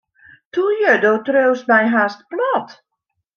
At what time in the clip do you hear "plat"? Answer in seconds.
2.33-2.69